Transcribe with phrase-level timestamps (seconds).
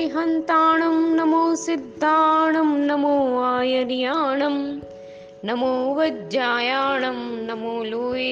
[0.00, 4.58] અરિહંતાણં નમો સિદ્ધાણં નમો આયર્યાણં
[5.44, 8.30] નમો વજ્જાયાણં નમો લોએ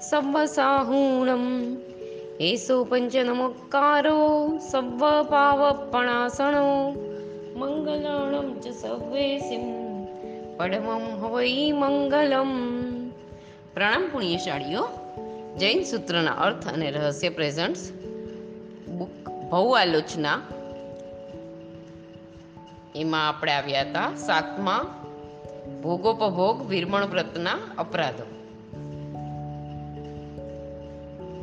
[0.00, 1.46] સવ્વસાહૂણં
[2.40, 4.18] એસો પંચનમોક્કારો
[4.70, 6.66] સવ્વ પાવપણાસણો
[7.56, 9.66] મંગલાણં ચ સવ્વેસિમ
[10.58, 12.52] પડમં હવૈ મંગલમ
[13.74, 14.84] પ્રણામ પુણ્યશાળીઓ
[15.56, 17.82] જૈન સૂત્રના અર્થ અને રહસ્ય પ્રેઝન્ટ્સ
[18.88, 19.16] બુક
[19.50, 20.38] ભવ આલોચના
[22.95, 25.05] એમાં આપણે આવ્યા હતા સાતમા
[25.83, 28.23] ભોગોપભોગ વિરમણ વ્રતના અપરાધો.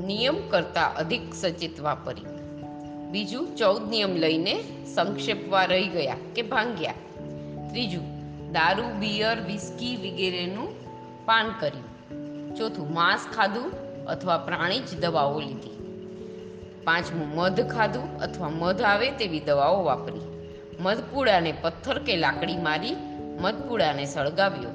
[0.07, 2.25] નિયમ કરતા અધિક સચિત વાપરી.
[3.11, 4.61] બીજું, ચૌદ નિયમ લઈને
[4.95, 6.93] સંક્ષેપવા રહી ગયા કે ભાંગ્યા.
[7.71, 8.03] ત્રીજું,
[8.53, 10.69] દારૂ, બિયર, વિસ્કી વગેરેનું
[11.27, 11.91] પાન કર્યું.
[12.55, 13.73] ચોથું, માંસ ખાધું
[14.05, 15.77] અથવા પ્રાણી જ દવાઓ લીધી.
[16.85, 20.30] પાંચમું, મધ ખાધું અથવા મધ આવે તેવી દવાઓ વાપરી.
[20.81, 22.97] મધપુડાને પથ્થર કે લાકડી મારી
[23.41, 24.71] મધપુડાને સળગાવ્યો.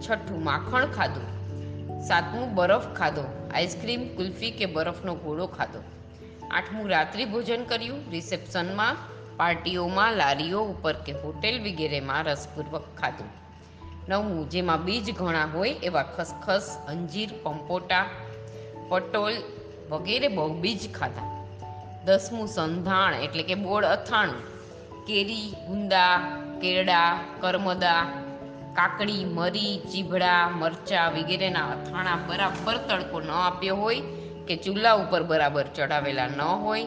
[0.00, 1.40] છઠ્ઠું માખણ ખાધું.
[2.00, 3.50] સાતમું બરફ ખાધો.
[3.54, 5.82] આઈસ્ક્રીમ, કુલ્ફી કે બરફનો ઘોડો ખાધો.
[6.50, 8.10] આઠમું રાત્રિ ભોજન કર્યું.
[8.10, 8.96] રિસેપ્શનમાં,
[9.36, 13.28] પાર્ટીઓમાં, લારીઓ ઉપર કે હોટેલ વગેરેમાં રસપૂર્વક ખાધું.
[14.08, 18.06] નવમું, જેમાં બીજ ઘણા હોય એવા ખસખસ, અંજીર, પંપોટા,
[18.88, 19.32] પટોલ
[19.90, 21.46] વગેરે બહુબીજ ખાધા.
[22.04, 24.59] દસમું, સંધાણ એટલે કે બોળ અથાણું.
[25.06, 26.18] કેરી, ગુંદા
[26.60, 28.06] કેળા કરમદા,
[28.74, 34.00] કાકડી, મરી, ચીભડા, મરચા વગેરેના અથાણા બરાબર તડકો ન આપ્યો હોય
[34.48, 36.84] કે ચૂલા ઉપર બરાબર ચડાવેલા ન હોય,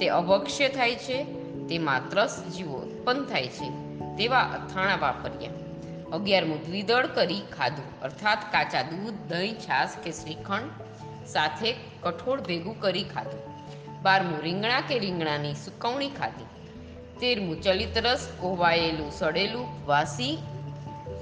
[0.00, 1.24] તે અભક્ષ્ય થાય છે
[1.68, 3.68] તેમાં ત્રસ જીવો ઉત્પન્ન થાય છે,
[4.16, 5.50] તેવા અથાણા વાપર્યા
[6.12, 13.04] અગિયારમું દ્વિદળ કરી ખાધું, અર્થાત કાચા દૂધ, દહીં, છાશ કે શ્રીખંડ સાથે કઠોળ ભેગું કરી
[13.04, 13.40] ખાધું.
[14.02, 16.44] બારમું રીંગણા કે રીંગણાની સુકવણી ખાધી.
[17.20, 20.38] તેરમું ચલિત રસ કોવાયેલું સડેલું વાસી,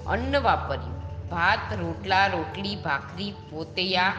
[0.07, 0.95] અન્ન વાપર્યું.
[1.29, 4.13] ભાત, રોટલા, રોટલી, ભાખરી, પોતૈયા,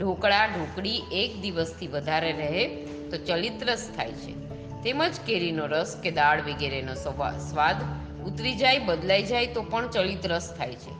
[0.00, 2.66] ઢોકળા, ઢોકળી એક દિવસથી વધારે રહે
[3.10, 4.34] તો ચલિત રસ થાય છે.
[4.82, 7.76] તેમજ કેરીનો રસ કે દાળ વગેરેનો સ્વાદ
[8.24, 10.92] ઉતરી જાય, બદલાઈ જાય તો પણ ચલિત રસ થાય છે.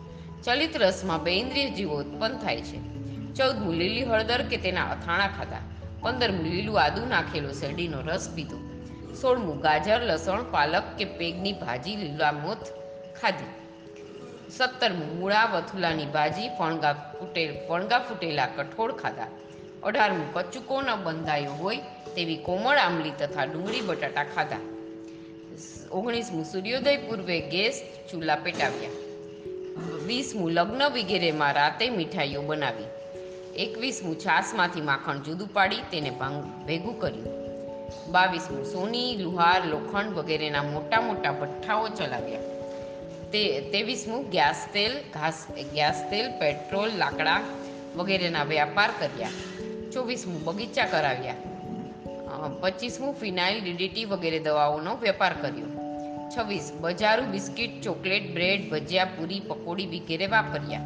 [0.43, 2.79] ચલિત રસમાં બેન્દ્રિય જીવો ઉત્પન્ન થાય છે.
[3.35, 5.59] ચૌદમું લીલી હળદર કે તેના અથાણા ખાધા.
[6.01, 8.74] પંદરમું લીલું આદુ નાખેલો શેરડીનો રસ પીધો.
[9.25, 12.65] સોળમું ગાજર લસણ, પાલક કે પેગની ભાજી, લીલા મોથ
[13.21, 13.53] ખાધી
[14.51, 19.27] સત્તરમું મૂળા, વથુલાની ભાજી, ફણગા ફૂટેલ, ફણગા ફૂટેલા કઠોળ ખાધા.
[19.83, 21.77] અઢારમું કચુકો ન બંધાયો હોય
[22.17, 24.57] તેવી કોમળ આંબલી તથા ડુંગળી બટાટા ખાધા.
[25.93, 28.91] ઓગણીસમું સૂર્યોદય પૂર્વે ગેસ ચૂલા પેટાવ્યા.
[30.07, 32.91] વીસમું લગ્ન વગેરેમાં રાતે મીઠાઈઓ બનાવી.
[33.57, 36.11] એકવીસમું છાસમાંથી માખણ જુદું પાડી તેને
[36.67, 37.44] ભેગું કર્યું.
[38.11, 42.41] બાવીસમું સોની, લુહાર, લોખંડ વગેરેના મોટા મોટા ભઠ્ઠાઓ ચલાવ્યા.
[43.33, 47.41] તે ત્રેવીસમું ગેસ તેલ, ઘાસ, ગેસ તેલ, પેટ્રોલ, લાકડા
[47.97, 49.29] વગેરેના વ્યાપાર કર્યા.
[49.93, 51.35] ચોવીસમું બગીચા કરાવ્યા.
[52.61, 55.67] પચીસમું ફિનાઇલ ડીડીટી વગેરે દવાઓનો વેપાર કર્યો.
[56.37, 60.81] છવ્વીસ, બજારું biscuit, chocolate, bread, bhajiya, puri, pakodi વગેરે વાપર્યા.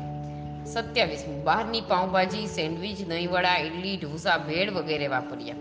[0.64, 5.54] સત્યાવીસમું બહારની પાઉંભાજી, સેન્ડવિચ, દહીંવડા ઇડલી ઢોસા, ભેળ વગેરે વાપર્યા.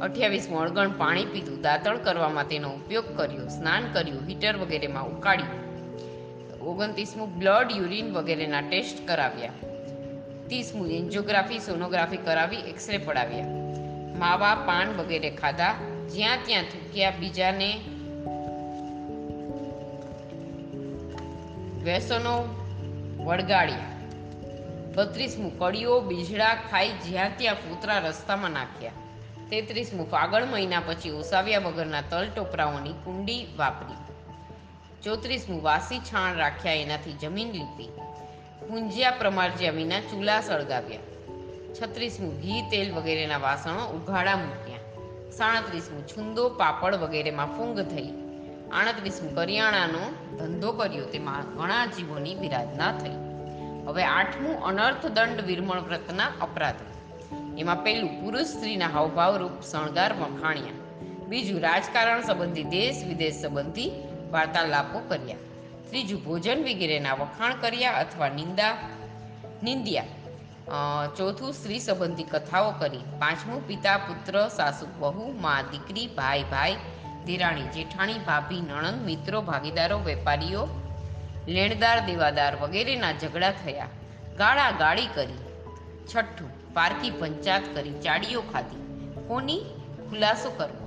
[0.00, 5.66] અઠ્યાવીસમું અળગણ પાણી પીધું, દાંતણ કરવામાં તેનો ઉપયોગ કર્યો, સ્નાન કર્યું, હીટર વગેરેમાં ઉકાળ્યું.
[6.60, 9.52] ઓગણત્રીસમું બ્લડ યુરિન વગેરેના ટેસ્ટ કરાવ્યા.
[10.46, 13.46] ત્રીસમું એન્જિયોગ્રાફી, સોનોગ્રાફી કરાવી, એક્સરે પડાવ્યા.
[14.18, 15.74] માવા, પાન વગેરે ખાધા.
[16.08, 17.80] જ્યાં ત્યાં થૂક્યા, બીજાને
[21.82, 22.64] વ્યસનો
[23.18, 23.76] વળગાડ્યા.
[24.94, 28.92] બત્રીસમું કડીઓ બીજડા ખાઈ જ્યાં ત્યાં ફૂતરા રસ્તામાં નાખ્યા.
[29.50, 33.94] તેત્રીસમું ફાગણ મહિના પછી ઓસાવ્યા વગરના તલ ટોપરાઓની કુંડી વાપરી.
[35.02, 37.88] ચોત્રીસમું વાસી છાણ રાખ્યા એનાથી જમીન લીપી.
[38.68, 40.98] પૂંજ્યા પ્રમાર્જ્યા વિના ચૂલા સળગાવ્યા.
[41.82, 44.78] છત્રીસમું ઘી, તેલ વગેરેના વાસણો ઉઘાડા મૂક્યા.
[45.30, 48.08] સાડત્રીસમું છુંદો, પાપડ વગેરેમાં ફૂંગ થઈ.
[48.72, 53.10] આડત્રીસમું કરિયાણાનો ધંધો કર્યો, તેમાં ઘણા જીવોની વિરાધના થઈ.
[53.86, 56.95] હવે આઠમું અનર્થ દંડ વિરમણ વ્રતના અપરાધો.
[57.58, 60.76] એમાં પહેલું પુરુષ સ્ત્રીના હાવભાવ રૂપ શણગાર વખાણ્યા.
[61.28, 63.90] બીજું રાજકારણ સંબંધી દેશ વિદેશ સંબંધી
[64.30, 65.36] વાર્તાલાપો કર્યા.
[65.88, 68.76] ત્રીજું ભોજન વગેરેના વખાણ કર્યા અથવા નિંદા,
[69.62, 70.04] નિંદ્યા.
[71.16, 72.98] ચોથું સ્ત્રી સંબંધી કથાઓ કરી.
[73.18, 76.76] પાંચમું પિતા, પુત્ર, સાસુ, બહુ, મા, દીકરી, ભાઈ ભાઈ,
[77.26, 80.68] ધીરાણી, જેઠાણી, ભાભી, નણંદ, મિત્રો, ભાગીદારો, વેપારીઓ,
[81.48, 83.88] લેણદાર, દેવાદાર વગેરેના ઝઘડા થયા.
[84.38, 85.38] ગાળા ગાળી કરી.
[86.14, 88.76] છઠ્ઠું પારકી પંચાત કરી ચાડીઓ ખાધી.
[89.28, 89.60] કોની?
[90.10, 90.86] ખુલાસો કરવો.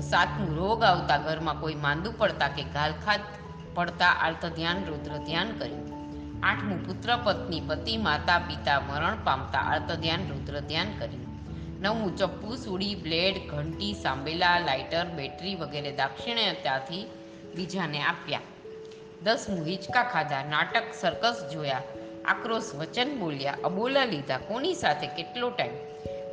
[0.00, 3.20] સાતમું, રોગ આવતા ઘરમાં કોઈ માંદું પડતા કે ગાલખાત
[3.74, 5.88] પડતા આર્ત ધ્યાન, રુદ્ર ધ્યાન કર્યું.
[6.42, 11.26] આઠમું, પુત્ર, પત્ની, પતિ, માતા, પિતા, મરણ પામતા આર્ત ધ્યાન, રુદ્ર ધ્યાન કર્યું.
[11.80, 17.10] નવમું, ચપ્પુ, સુડી, બ્લેડ, ઘંટી સાંભેલા લાઇટર, બેટરી વગેરે દાક્ષિણાત્યથી
[17.54, 18.40] બીજાને આપ્યા.
[19.22, 21.82] દસમું, હિંચકા ખાધા, નાટક સર્કસ જોયા.
[22.28, 25.76] આક્રોશ વચન બોલ્યા, અબોલા લીધા, કોની સાથે કેટલો ટાઈમ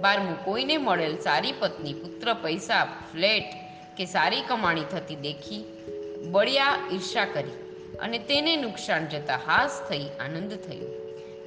[0.02, 3.54] બારમું, કોઈને મળેલ સારી પત્ની, પુત્ર, પૈસા, ફ્લેટ
[3.98, 5.66] કે સારી કમાણી થતી દેખી?
[6.32, 7.56] બળિયા ઈર્ષા કરી
[8.00, 10.90] અને તેને નુકસાન જતાં હાસ થઈ, આનંદ થયો.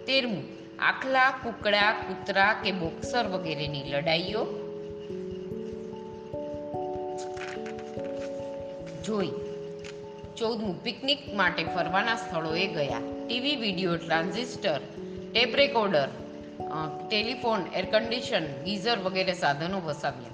[0.06, 0.44] તેરમું,
[0.78, 4.46] આખલા, કુકડા, કૂતરા કે બોક્સર વગેરેની લડાઈઓ?
[9.04, 9.30] જોઈ,
[10.36, 13.17] ચૌદમું, પિકનિક માટે ફરવાના સ્થળોએ ગયા.
[13.28, 14.80] TV video, transistor,
[15.32, 16.08] tape recorder
[17.10, 20.32] telephone, air condition geyser વગેરે સાધનો વસાવ્યા.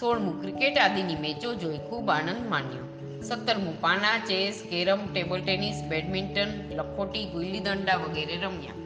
[0.00, 2.84] સોળમું ક્રિકેટ આદિની મેચો જોઈ ખૂબ આનંદ માણ્યો.
[3.22, 8.76] સત્તરમું પાના, chess, carrom, table tennis, badminton, લખોટી ગુલ્લી દંડા વગેરે રમ્યા.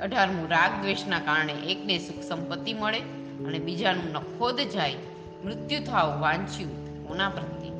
[0.00, 3.00] અઢારમું રાગ દ્વેષના કારણે એકને સુખ સંપત્તિ મળે
[3.46, 4.94] અને બીજાનું નખોદ જાય.
[5.44, 7.70] મૃત્યુ થાવ વાંચ્યું કોના પ્રત્યે?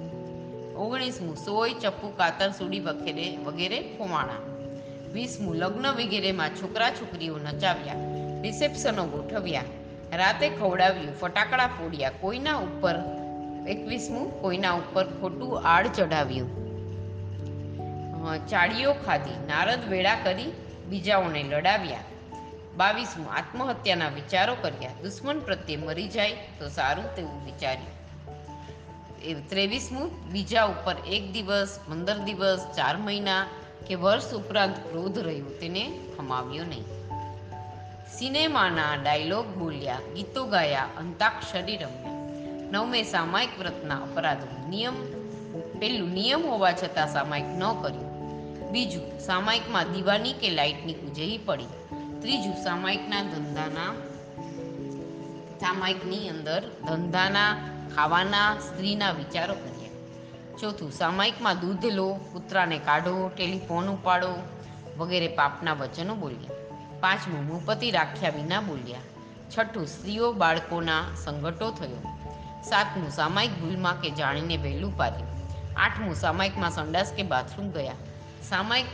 [0.75, 4.41] ઓગણીસમું સોય, ચપ્પુ, કાતર, સુડી વગેરે વગેરે ખોવાણા.
[5.15, 8.01] વીસમું લગ્ન વગેરેમાં છોકરા છોકરીઓ નચાવ્યા,
[8.43, 9.69] રિસેપ્શનો ગોઠવ્યા,
[10.13, 12.97] રાતે ખવડાવ્યું, ફટાકડા ફોડ્યા, કોઈના ઉપર
[13.69, 16.51] એકવીસમું કોઈના ઉપર ખોટું આડ ચઢાવ્યું.
[18.49, 20.51] ચાળીઓ ખાધી, નારદ વેળા કરી
[20.89, 22.05] બીજાઓને લડાવ્યા.
[22.77, 27.97] બાવીસમું આત્મહત્યાના વિચારો કર્યા, દુશ્મન પ્રત્યે મરી જાય તો સારું તેવું વિચાર્યું.
[29.51, 33.43] ત્રેવીસમું, બીજા ઉપર એક દિવસ, પંદર દિવસ, ચાર મહિના
[33.87, 36.85] કે વર્ષ ઉપરાંત ક્રોધ રહ્યો તેને ખમાવ્યો નહીં.
[38.19, 42.13] સિનેમાના ડાયલોગ બોલ્યા, ગીતો ગાયા, અંતાક્ષરી રમ્યા.
[42.71, 44.95] નવમે સામાયિક વ્રતના અપરાધો નિયમ
[45.79, 48.13] પેલું નિયમ હોવા છતાં સામાયિક ન કર્યું.
[48.73, 51.65] બીજું, સામાયિકમાં દીવાની કે લાઇટની ઉજળી પડી.
[52.21, 53.95] ત્રીજું, સામાયિકના ધંધાના,
[55.61, 57.57] સામાયિકની અંદર ધંધાના,
[57.97, 59.55] ખાવાના, સ્ત્રીના વિચારો
[60.63, 64.29] ચોથું સામાયિકમાં દૂધ લો, કૂતરાને કાઢો, ટેલિફોન ઉપાડો
[64.99, 66.55] વગેરે પાપના વચનો બોલ્યા.
[67.01, 68.99] પાંચમું મુપતિ રાખ્યા વિના બોલ્યા.
[69.59, 71.97] છઠ્ઠું સ્ત્રીઓ બાળકોના સંગઠો થયો.
[72.65, 75.29] સાતમું સામાયિક ભૂલમાં કે જાણીને વહેલું પાડ્યું.
[75.77, 77.93] આઠમું સામાયિકમાં સંડાસ કે બાથરૂમ ગયા.
[78.49, 78.87] સામાયિક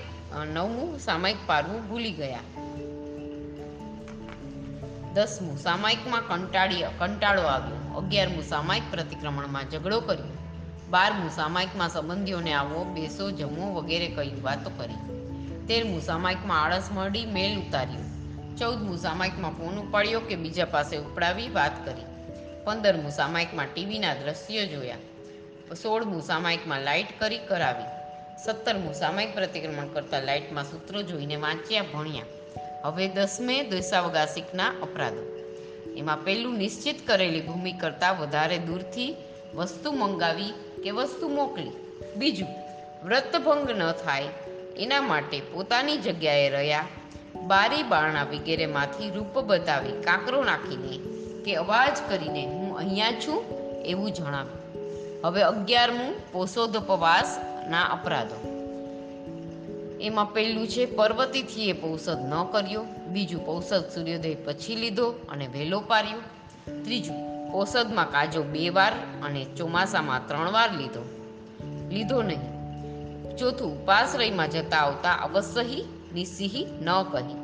[0.46, 2.38] નવમું સામાયિક પારવું ભૂલી ગયા.
[5.14, 7.98] દસમું સામાયિકમાં કંટાળી, કંટાળો આવ્યો.
[7.98, 10.47] અગિયારમું સામાયિક પ્રતિક્રમણમાં ઝઘડો કર્યો.
[10.90, 15.18] બારમું સામાયિકમાં સંબંધીઓને આવો, બેસો, જમો વગેરે કહ્યું વાતો કરી.
[15.66, 18.00] તેરમું સામાયિકમાં આળસ મળી મેલ ઉતાર્યો.
[18.56, 22.02] ચૌદમું સામાયિકમાં ફોન ઉપાડ્યો કે બીજા પાસે ઉપડાવી વાત કરી.
[22.64, 24.96] પંદરમું સામાયિકમાં ટીવીના દ્રશ્યો જોયા.
[25.82, 27.84] સોળમું સામાયિકમાં લાઇટ કરી કરાવી.
[28.44, 32.22] સત્તરમું સામાયિક પ્રતિક્રમણ કરતા લાઇટમાં સૂત્રો જોઈને વાંચ્યા, ભણ્યા.
[32.82, 35.38] હવે દસમે દેશાવગાસિકના અપરાધો.
[35.96, 39.16] એમાં પહેલું નિશ્ચિત કરેલી ભૂમિ કરતાં વધારે દૂરથી
[39.54, 41.70] વસ્તુ મંગાવી કે વસ્તુ મોકલી.
[42.16, 42.48] બીજું
[43.06, 44.24] વ્રતભંગ ન થાય.
[44.76, 46.86] એના માટે પોતાની જગ્યાએ રહ્યા.
[47.46, 50.98] બારી બારણા વગેરેમાંથી રૂપ બતાવી કાંકરો નાખીને
[51.44, 53.44] કે અવાજ કરીને હું અહીંયા છું
[53.84, 54.58] એવું જણાવ્યું.
[55.24, 58.58] હવે અગિયારમું પોષોદપવાસના અપરાધો.
[60.00, 62.84] એમાં પહેલું છે પર્વતીથી એ પૌષધ ન કર્યો.
[63.08, 66.18] બીજું પૌષધ સૂર્યોદય પછી લીધો અને વહેલો પાર્યો
[66.84, 71.08] ત્રીજું પૌષદમાં કાજો બે વાર અને ચોમાસામાં ત્રણ વાર લીધો.
[71.90, 72.58] લીધો નહીં.
[73.36, 77.34] ચોથું ઉપાશ્રયમાં જતા આવતા અવસહી, નિસિહી ન કહી.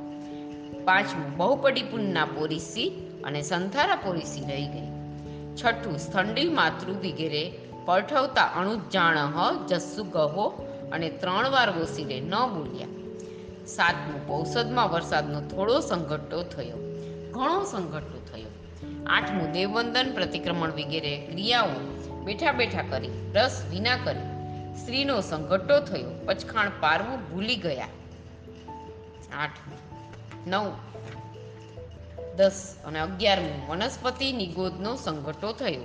[0.84, 2.88] પાંચમું બહુપડી પુનના પોરીસી
[3.24, 4.88] અને સંથારા પોરીસી રહી ગઈ.
[5.54, 7.52] છઠ્ઠું સ્થંડિલ માતૃ વગેરે
[7.84, 9.16] પઠવતા અણુજાણ
[9.66, 10.48] જસ્સુ ગહો
[10.92, 12.86] અને ત્રણ વાર વોસીને ન બોલ્યા.
[13.66, 16.76] સાતમું, ઔષધમાં વરસાદનો થોડો સંઘટ્ટો થયો.
[17.30, 18.53] ઘણો સંઘટ્ટો થયો.
[19.06, 21.68] આઠમું, દેવવંદન, પ્રતિક્રમણ વગેરે ક્રિયાઓ
[22.24, 24.34] બેઠા બેઠા કરી, રસ વિના કરી,
[24.80, 27.88] સ્ત્રીનો સંઘટો થયો, પચખાણ પારવું ભૂલી ગયા.
[29.32, 29.78] આઠમું,
[30.50, 30.72] નવ,
[32.36, 35.80] દસ અને અગિયારમું, વનસ્પતિ નિગોદનો સંઘટ્ટો થયો.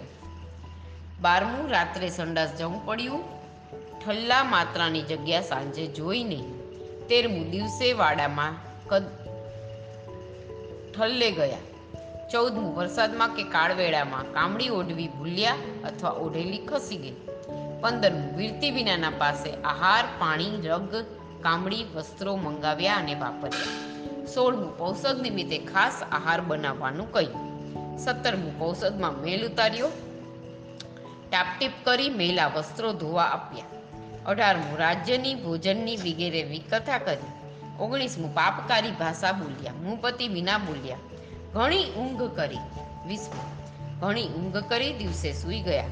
[1.21, 3.39] બારમું, રાત્રે સંડાસ જવું પડ્યું.
[4.05, 6.59] ઠલ્લા માત્રાની જગ્યા સાંજે જોઈ નહીં
[7.07, 8.53] તેરમું દિવસે વાડામાં
[8.87, 9.03] કદ
[10.95, 11.57] ઠલ્લે ગયા.
[12.31, 17.13] ચૌદમું, વરસાદમાં કે કાળવેળામાં કામડી ઓઢવી ભૂલ્યા અથવા ઓઢેલી ખસી ગઈ?
[17.81, 20.95] પંદરમું, વીરતી વિનાના પાસે આહાર, પાણી, રગ,
[21.41, 23.89] કામડી, વસ્ત્રો મંગાવ્યા અને વાપર્યા.
[24.25, 27.49] સોળમું, ઔષધ નિમિત્તે ખાસ આહાર બનાવવાનું કહ્યું.
[27.97, 29.87] સત્તરમું, ઔષધમાં મેલ ઉતાર્યો.
[31.31, 33.65] ટાપટીપ કરી મેલા વસ્ત્રો ધોવા આપ્યા.
[34.25, 37.31] અઢારમું, રાજ્યની ભોજનની વગેરે વિકથા કરી.
[37.79, 39.73] ઓગણીસમું, પાપકારી ભાષા બોલ્યા.
[39.73, 40.97] મુંપતિ વિના બોલ્યા.
[41.53, 42.57] ઘણી ઊંઘ કરી.
[43.07, 43.59] વીસમું.
[43.99, 45.85] ઘણી ઊંઘ કરી દિવસે સૂઈ ગયા.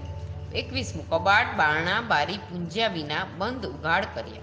[0.56, 1.10] એકવીસમું.
[1.10, 4.42] કબાટ, બારણા, બારી પૂંજ્યા વિના બંધ ઉઘાડ કર્યા.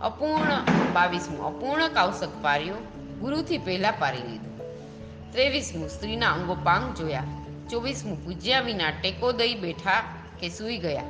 [0.00, 0.62] અપૂર્ણ.
[0.92, 1.44] બાવીસમું.
[1.44, 2.74] અપૂર્ણ કાવસક પાર્યો.
[3.20, 4.58] ગુરુથી પહેલાં પારી લીધું.
[5.32, 5.88] ત્રેવીસમું.
[5.88, 7.22] સ્ત્રીના અંગો પાંગ જોયા.
[7.70, 8.24] ચોવીસમું.
[8.24, 10.02] પૂજ્યા વિના ટેકો દઈ બેઠા
[10.40, 11.02] કે સૂઈ ગયા.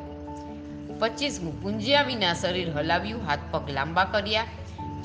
[0.99, 1.63] પચીસમું.
[1.63, 4.45] પૂંજ્યા વિના શરીર હલાવ્યું, હાથ પગ લાંબા કર્યા.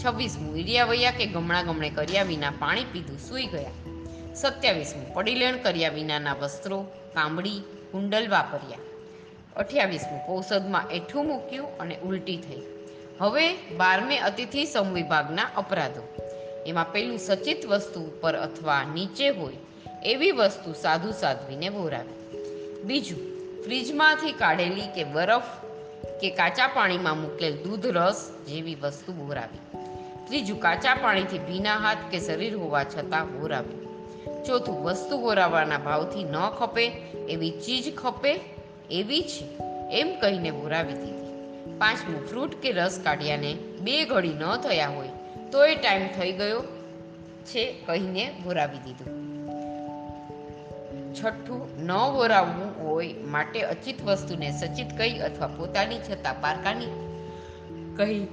[0.05, 0.57] છવ્વીસમું.
[0.57, 3.69] ઈડિયા વયા કે ગમણા ગમણે કર્યા વિના પાણી પીધું, સૂઈ ગયા.
[4.35, 5.13] સત્યાવીસમું.
[5.13, 6.81] પડીલેણ કર્યા વિનાના વસ્ત્રો
[7.13, 7.61] કાંબળી
[7.91, 8.77] કુંડલ વાપર્યા.
[9.55, 10.37] અઠ્યાવીસમું.
[10.37, 12.61] ઔષધમાં એઠું મૂક્યું અને ઉલટી થઈ.
[13.19, 16.07] હવે બારમે અતિથિ સંવિભાગના અપરાધો.
[16.67, 19.53] એમાં પેલું સચિત વસ્તુ ઉપર અથવા નીચે હોય
[20.03, 22.37] એવી વસ્તુ સાધુ સાધ્વીને બોરાવે.
[22.83, 23.19] બીજું,
[23.63, 25.43] ફ્રીજમાંથી કાઢેલી કે બરફ
[26.21, 29.77] કે કાચા પાણીમાં મૂકેલ દૂધ રસ જેવી વસ્તુ બોરાવી.
[30.27, 33.82] ત્રીજું, કાચા પાણીથી ભીના હાથ કે શરીર હોવા છતાં બોરાવ્યું
[34.45, 36.85] ચોથું વસ્તુ બોરાવવાના ભાવથી ન ખપે,
[37.29, 38.39] એવી ચીજ ખપે,
[38.91, 39.45] એવી છે
[39.91, 41.31] એમ કહીને બોરાવી દીધી.
[41.77, 45.09] પાંચમું ફ્રૂટ કે રસ કાઢ્યાને બે ઘડી ન થયા હોય,
[45.51, 46.63] તો એ ટાઈમ થઈ ગયો
[47.45, 49.13] છે કહીને બોરાવી દીધું.
[51.13, 56.85] છઠ્ઠું, ન બોરાવવું હોય માટે અચિત વસ્તુને સચિત કહી અથવા પોતાની છતાં પારકાની
[57.95, 58.27] કહી.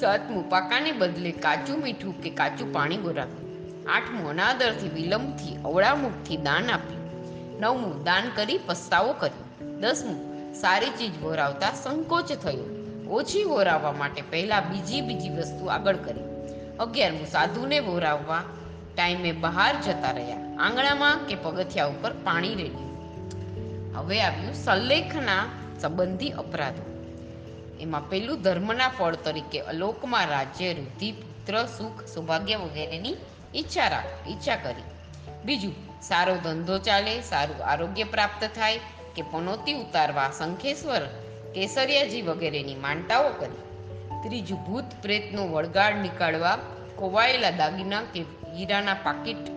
[0.00, 3.43] સાતમું, પાકાને બદલે કાચું મીઠું કે કાચું પાણી બોરાવ્યું
[3.88, 7.04] આઠમું અનાદરથી વિલંબથી, અવળામુખથી દાન આપ્યું.
[7.60, 9.70] નવમું દાન કરી પસ્તાવો કર્યો.
[9.80, 12.64] દસમું, સારી ચીજ વોરાવતા સંકોચ થયો.
[13.10, 16.20] ઓછી વોરાવવા માટે પહેલા બીજી બીજી વસ્તુ આગળ કરી.
[16.80, 18.42] અગિયારમું, સાધુને વોરાવવા
[18.96, 20.36] ટાઈમે બહાર જતા રહ્યા.
[20.36, 22.94] આંગણામાં કે પગથિયા ઉપર પાણી રેડ્યું.
[23.96, 25.44] હવે આવ્યું સલ્લેખના
[25.80, 26.90] સંબંધી અપરાધો.
[27.80, 33.16] એમાં પેલું ધર્મના ફળ તરીકે અલોકમાં રાજ્ય રુધિ પુત્ર, સુખ, સૌભાગ્ય વગેરેની
[33.54, 34.82] ઈચ્છા રાખ, ઈચ્છા કરી.
[35.44, 38.78] બીજું, સારો ધંધો ચાલે, સારું આરોગ્ય પ્રાપ્ત થાય,
[39.16, 41.00] કે પનોતી ઉતારવા, શંખેશ્વર,
[41.54, 43.60] કેસરિયાજી વગેરેની માનતાઓ કરી.
[44.22, 46.58] ત્રીજું, ભૂત પ્રેતનો વળગાડ નીકાળવા,
[46.98, 49.50] ખોવાયેલા દાગીના કે હીરાના પાકીટ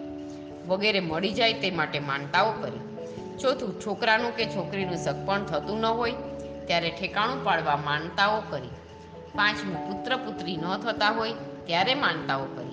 [0.67, 2.79] વગેરે મળી જાય તે માટે માનતાઓ કરી.
[3.37, 6.11] ચોથું, છોકરાનું કે છોકરીનું સગપણ થતું ન હોય,
[6.67, 8.69] ત્યારે ઠેકાણું પાડવા માનતાઓ કરી.
[9.35, 11.33] પાંચમું પુત્ર પુત્રી ન થતા હોય,
[11.65, 12.66] ત્યારે માનતાઓ કરી.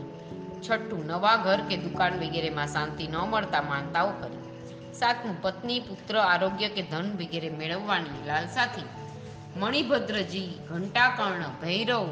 [0.71, 4.45] છઠ્ઠું નવા ઘર કે દુકાન વગેરેમાં શાંતિ ન મળતા માનતાઓ કરી.
[4.93, 8.83] સાતમું, પત્ની, પુત્ર, આરોગ્ય કે ધન વગેરે મેળવવાની લાલસાથી
[9.57, 12.09] મણિભદ્રજી, ઘંટાકર્ણ, ભૈરવ,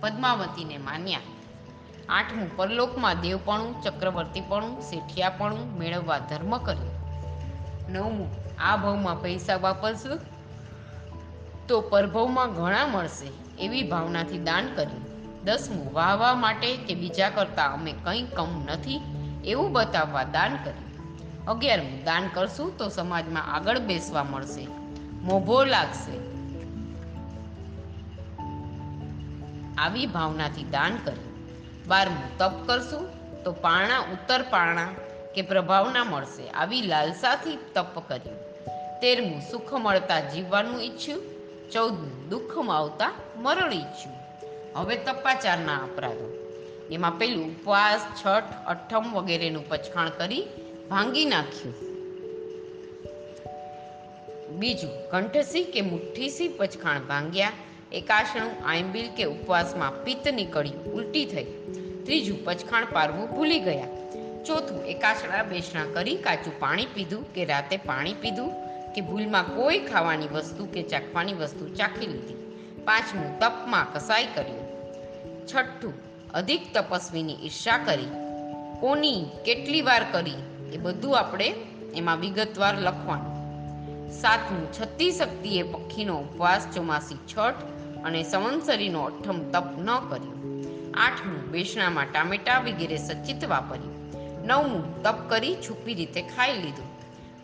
[0.00, 1.20] પદ્માવતીને માન્યા.
[2.08, 6.92] આઠમું, પરલોકમાં દેવપણું, ચક્રવર્તીપણું, શેઠિયાપણું મેળવવા ધર્મ કર્યો.
[7.88, 10.20] નવમું, આ ભાવમાં પૈસા વાપરશું
[11.68, 15.13] તો પરભવમાં ઘણા મળશે, એવી ભાવનાથી દાન કર્યું.
[15.44, 19.00] દસમું વાહવા માટે કે બીજા કરતાં અમે કંઈ કમ નથી,
[19.44, 20.84] એવું બતાવવા દાન કર્યું.
[21.46, 24.66] અગિયારમું દાન કરશું તો સમાજમાં આગળ બેસવા મળશે.
[25.22, 26.34] મોભો લાગશે.
[29.74, 31.34] આવી ભાવનાથી દાન કર્યું.
[31.86, 33.08] બારમું તપ કરશું
[33.44, 34.88] તો પારણા ઉત્તર પારણા
[35.34, 38.36] કે પ્રભાવના મળશે આવી લાલસાથી તપ કર્યું.
[39.00, 41.22] તેરમું સુખ મળતા જીવવાનું ઈચ્છ્યું
[41.70, 44.23] ચૌદમું દુઃખમાં આવતા મરણ ઈચ્છ્યું.
[44.74, 46.50] હવે તપાચારના અપરાધો.
[46.90, 50.46] એમાં પેલું ઉપવાસ, છઠ, અઠમ વગેરેનું પચખાણ કરી
[50.90, 51.74] ભાંગી નાખ્યું.
[54.58, 57.52] બીજું કંઠસી કે મુઠ્ઠીસી પચખાણ ભાંગ્યા
[57.92, 61.44] એકાશણું આંબીલ કે ઉપવાસમાં પિત્ત નીકળ્યું ઉલટી થઈ.
[62.04, 63.86] ત્રીજું પચખાણ પારવું ભૂલી ગયા.
[64.44, 68.52] ચોથું એકાશણા બેસણા કરી કાચું પાણી પીધું કે રાતે પાણી પીધું
[68.92, 72.64] કે ભૂલમાં કોઈ ખાવાની વસ્તુ કે ચાખવાની વસ્તુ ચાખી લીધી.
[72.84, 74.63] પાંચમું, તપમાં કસાઈ કર્યું.
[75.46, 75.94] છઠ્ઠું,
[76.32, 78.06] અધિક તપસ્વીની ઈર્ષા કરી.
[78.80, 80.34] કોની કેટલી વાર કરી
[80.72, 81.54] એ બધું આપણે
[81.94, 83.34] એમાં વિગતવાર લખવાનું.
[84.10, 87.54] સાતમું છત્તી શક્તિએ પક્ષીનો ઉપવાસ, ચોમાસી છઠ
[88.04, 90.62] અને સંવંસરીનો અઠ્ઠમ તપ ન કર્યો.
[90.94, 93.94] આઠમું, બેસણામાં ટામેટા વગેરે સચિત વાપર્યું.
[94.46, 96.94] નવમું, તપ કરી છુપી રીતે ખાઈ લીધું.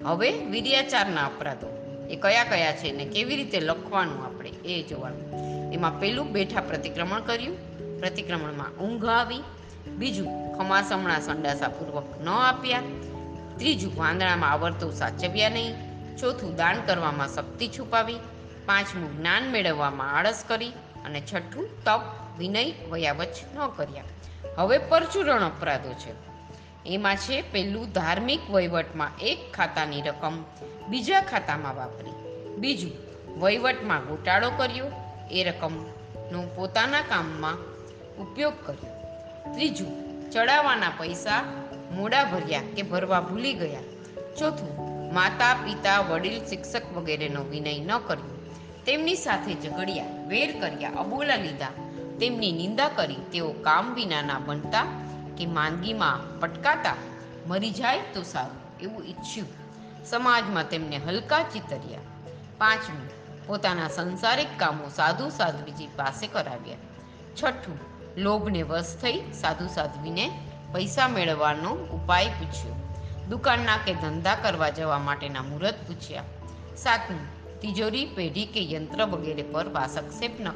[0.08, 1.76] હવે વિર્યાચારના અપરાધો.
[2.10, 5.30] એ કયા કયા છે ને કેવી રીતે લખવાનું આપણે એ જોવાનું.
[5.72, 7.69] એમાં પેલું બેઠા પ્રતિક્રમણ કર્યું.
[8.00, 9.42] પ્રતિક્રમણમાં ઊંઘ આવી
[9.86, 12.80] બીજું ખમાસમણા સંડાસાપૂર્વક ન આપ્યા,
[13.58, 15.74] ત્રીજું વાંદણામાં આવર્તો સાચવ્યા નહીં,
[16.16, 18.16] ચોથું દાન કરવામાં શક્તિ છુપાવી,
[18.66, 20.68] પાંચમું જ્ઞાન મેળવવામાં આળસ કરી
[21.04, 22.00] અને છઠ્ઠું તપ,
[22.38, 24.04] વિનય, વયાવચ ન કર્યા.
[24.58, 26.30] હવે પરચુરણ અપરાધો છે.
[26.86, 30.44] એમાં છે પેલું ધાર્મિક વહીવટમાં એક ખાતાની રકમ
[30.88, 32.10] બીજા ખાતામાં વાપરી.
[32.56, 32.92] બીજું
[33.40, 34.86] વહીવટમાં ગોટાળો કર્યો.
[35.30, 37.69] એ રકમનો પોતાના કામમાં
[38.20, 38.90] ઉપયોગ કર્યો.
[39.54, 41.44] ત્રીજું, ચડાવવાના પૈસા
[41.92, 43.80] મોડા ભર્યા કે ભરવા ભૂલી ગયા?
[44.38, 48.54] ચોથું માતા પિતા વડીલ, શિક્ષક વગેરેનો વિનય ન કર્યો.
[48.86, 51.66] તેમની સાથે ઝઘડ્યા, વેર કર્યા, અબોલા લીધા.
[52.20, 54.86] તેમની નિંદા કરી તેઓ કામ વિનાના બનતા
[55.38, 56.94] કે માંદગીમાં પટકાતા?
[57.46, 59.48] મરી જાય તો સારું, એવું ઈચ્છ્યું.
[60.04, 62.00] સમાજમાં તેમને હલકા ચિતર્યા.
[62.58, 66.76] પાંચમું, પોતાના સંસારિક કામો સાધુ સાધ્વીજી પાસે કરાવ્યા.
[67.42, 70.30] છઠ્ઠું લોભને વશ થઈ સાધુ સાધ્વીને
[70.72, 72.74] પૈસા મેળવવાનો ઉપાય પૂછ્યો.
[73.28, 76.22] દુકાનના કે ધંધા કરવા જવા માટેના મુહૂર્ત પૂછ્યા.
[76.76, 77.20] સાતમું,
[77.60, 80.48] તિજોરી, પેઢી કે યંત્ર વગેરે પર વાસક્ષેપ ન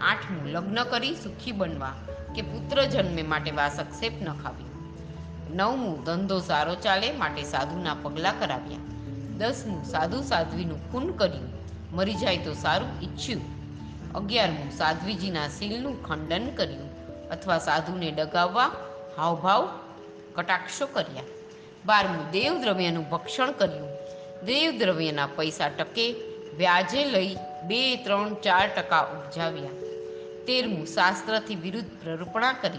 [0.00, 1.92] આઠમું, લગ્ન કરી સુખી બનવા
[2.34, 4.28] કે પુત્ર જન્મે માટે વાસક્ષેપ ન
[5.54, 8.78] નવમું, ધંધો સારો ચાલે માટે સાધુના પગલાં કરાવ્યા.
[9.38, 11.52] દસમું, સાધુ સાધ્વીનું ખૂન કર્યું.
[11.92, 13.56] મરી જાય તો સારું ઈચ્છ્યું.
[14.16, 16.86] અગિયારમું, સાધ્વીજીના શીલનું ખંડન કર્યું
[17.28, 18.70] અથવા સાધુને ડગાવવા
[19.16, 19.78] હાવભાવ
[20.34, 21.22] કટાક્ષો કર્યા.
[21.86, 23.88] બારમું દેવ દ્રવ્યનું ભક્ષણ કર્યું.
[24.46, 26.14] દેવ દ્રવ્યના પૈસા ટકે
[26.56, 29.68] વ્યાજે લઈ બે, ત્રણ, ચાર ટકા ઉપજાવ્યા.
[30.46, 32.78] તેરમું, શાસ્ત્રથી વિરુદ્ધ પ્રરૂપણા કરી.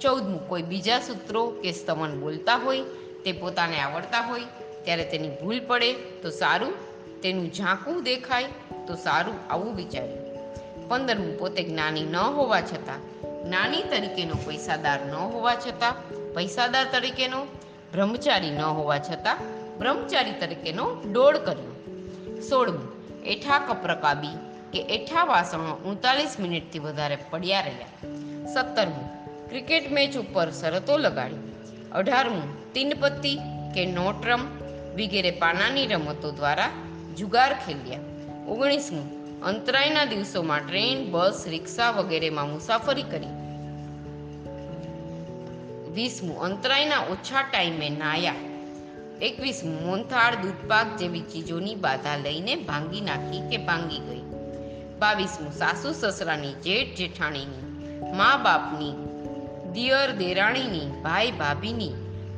[0.00, 2.82] ચૌદમું, કોઈ બીજા સૂત્રો કે સ્તવન બોલતા હોય,
[3.24, 4.40] તે પોતાને આવડતા હોય,
[4.84, 6.72] ત્યારે તેની ભૂલ પડે તો સારું,
[7.20, 8.44] તેનું ઝાંકું દેખાય
[8.86, 10.21] તો સારું આવું વિચાર્યું.
[10.92, 13.00] પંદરમું પોતે જ્ઞાની ન હોવા છતાં,
[13.44, 15.94] જ્ઞાની તરીકેનો પૈસાદાર ન હોવા છતાં,
[16.34, 17.42] પૈસાદાર તરીકેનો,
[17.92, 19.36] બ્રહ્મચારી ન હોવા છતાં,
[19.78, 21.84] બ્રહ્મચારી તરીકેનો ડોળ કર્યો.
[22.40, 24.36] સોળમું, એઠા કપ્રકાબી
[24.72, 27.86] કે એઠા વાસણો ઉડતાલીસ મિનિટથી વધારે પડ્યા રહ્યા.
[28.46, 29.08] સત્તરમું,
[29.48, 31.52] ક્રિકેટ મેચ ઉપર શરતો લગાડી.
[31.92, 33.38] અઢારમું, તીનપત્તી
[33.74, 34.40] કે નોટરમ
[34.94, 36.68] વગેરે પાનાની રમતો દ્વારા
[37.18, 37.98] જુગાર ખેલ્યા.
[38.48, 43.26] ઓગણીસમું અંતરાયના દિવસોમાં ટ્રેન, બસ, રિક્ષા વગેરેમાં મુસાફરી કરી.
[45.92, 48.34] વીસમું, અંતરાયના ઓછા ટાઈમે નાયા.
[49.22, 54.22] એકવીસમું મોનથાળ દૂધપાક જેવી ચીજોની બાધા લઈને ભાંગી નાખી કે ભાંગી ગઈ.
[54.98, 58.92] બાવીસમું, સાસુ સસરાની, જેઠ જેઠાણીની, મા બાપની,
[59.72, 61.90] દિયર દેરાણીની, ભાઈ ભાભીની,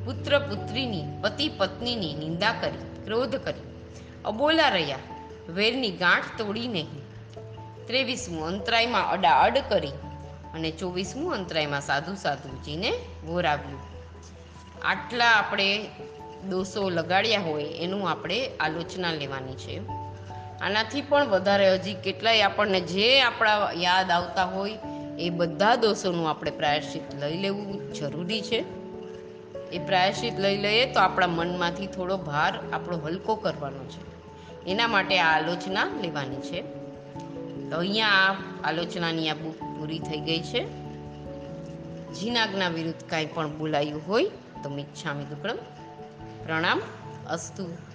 [0.05, 3.63] પુત્ર પુત્રીની, પતિ પત્નીની નિંદા કરી, ક્રોધ કરી.
[4.25, 4.99] અબોલા રહ્યા.
[5.49, 6.89] વેરની ગાંઠ તોડી નહીં.
[7.87, 9.89] ત્રેવીસમું અંતરાયમાં અડાઅડ કરી
[10.55, 12.93] અને ચોવીસમું અંતરાયમાં સાધુ સાધુજીને
[13.25, 13.81] વોરાવ્યું.
[14.83, 15.91] આટલા આપણે
[16.49, 19.81] દોષો લગાડ્યા હોય એનું આપણે આલોચના લેવાની છે.
[20.61, 24.79] આનાથી પણ વધારે હજી કેટલાય આપણને જે આપણા યાદ આવતા હોય
[25.19, 28.65] એ બધા દોષોનું આપણે પ્રાયશ્ચિત લઈ લેવું જરૂરી છે.
[29.71, 34.14] એ પ્રાયશ્ચિત લઈ લઈએ તો આપણા મનમાંથી થોડો ભાર આપણો હલકો કરવાનો છે.
[34.67, 36.63] એના માટે આ આલોચના લેવાની છે.
[37.71, 40.65] તો અહીંયા આ આલોચનાની આ બુક પૂરી થઈ ગઈ છે.
[42.13, 44.31] જીનાજ્ઞા વિરુદ્ધ કાંઈ પણ બોલાયું હોય
[44.63, 45.57] તો મિચ્છામી દુક્કડમ
[46.47, 46.81] પ્રણામ
[47.31, 47.94] અસ્તુ.